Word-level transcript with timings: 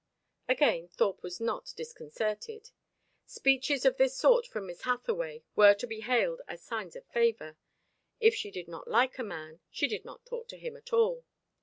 Again 0.49 0.87
Thorpe 0.87 1.21
was 1.21 1.39
not 1.39 1.73
disconcerted. 1.77 2.71
Speeches 3.27 3.85
of 3.85 3.97
this 3.97 4.17
sort 4.17 4.47
from 4.47 4.65
Miss 4.65 4.81
Hathaway 4.81 5.43
were 5.55 5.75
to 5.75 5.85
be 5.85 5.99
hailed 6.01 6.41
as 6.47 6.63
signs 6.63 6.95
of 6.95 7.05
favour. 7.05 7.55
If 8.19 8.33
she 8.33 8.49
did 8.49 8.67
not 8.67 8.87
like 8.87 9.19
a 9.19 9.23
man, 9.23 9.59
she 9.69 9.87
did 9.87 10.03
not 10.03 10.25
talk 10.25 10.47
to 10.47 10.57
him 10.57 10.75
at 10.75 10.91
all. 10.91 11.23